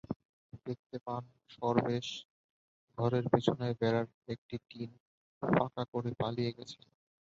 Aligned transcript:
দেখতে 0.65 0.97
পান 1.05 1.23
সরবেশ 1.49 2.07
ঘরের 2.97 3.25
পেছনের 3.31 3.73
বেড়ার 3.79 4.05
একটি 4.27 4.55
টিন 4.69 4.89
ফাঁকা 5.43 5.83
করে 5.93 6.11
পালিয়ে 6.19 6.55
যাচ্ছেন। 6.57 6.85